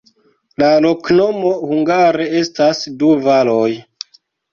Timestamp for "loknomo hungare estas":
0.85-2.81